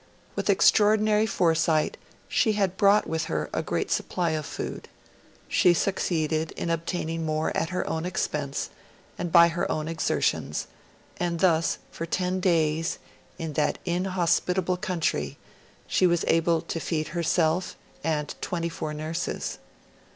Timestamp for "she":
2.27-2.53, 5.47-5.75, 15.85-16.07